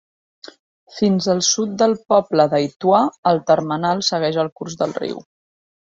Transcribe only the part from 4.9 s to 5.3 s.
riu.